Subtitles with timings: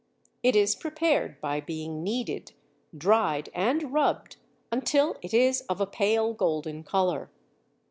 [0.41, 2.53] It is prepared by being kneaded,
[2.97, 4.37] dried, and rubbed
[4.71, 7.29] until it is of a pale golden colour.